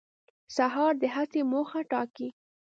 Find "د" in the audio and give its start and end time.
1.01-1.03